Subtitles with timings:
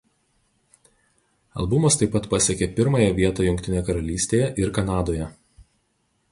[1.63, 5.33] Albumas taip pat pasiekė pirmąją vietą Jungtinėje Karalystėje ir Kanadoje.